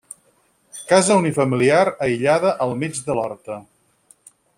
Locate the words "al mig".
2.67-3.03